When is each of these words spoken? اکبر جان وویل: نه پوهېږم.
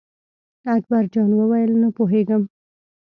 اکبر 0.75 1.03
جان 1.13 1.29
وویل: 1.35 1.71
نه 1.81 1.89
پوهېږم. 1.97 2.43